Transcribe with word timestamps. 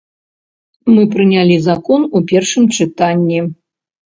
Мы 0.93 1.03
прынялі 1.15 1.57
закон 1.67 2.09
у 2.21 2.23
першым 2.33 2.63
чытанні. 2.79 3.39